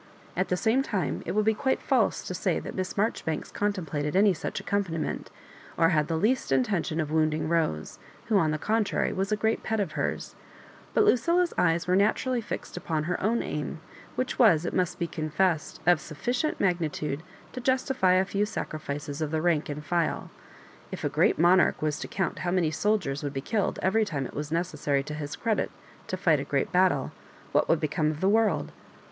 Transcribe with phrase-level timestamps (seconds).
[0.35, 3.51] At the same time it would be quite false to say that Miss Marjori banks
[3.51, 5.29] contemplated any such accompaniment,
[5.77, 9.61] or had the least intention of wounding Rose, who, on the contrary, was a great
[9.61, 10.35] pet of hers;
[10.95, 13.79] but Lucilla's eyes were naturally fixed upon her own aim,
[14.15, 17.21] which was, it must be confessed, of sufficient magnitude
[17.53, 20.31] to justify a few sacrifices of the rank and file.
[20.91, 24.25] If a great monarch was to count how many soldiers would be killed every time
[24.25, 25.69] it was necessary to his credit
[26.07, 27.11] to fight a great battle,
[27.51, 28.71] what would become of the world